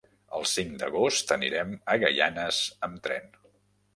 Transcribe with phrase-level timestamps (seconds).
[0.37, 3.29] El cinc d'agost anirem a Gaianes amb tren.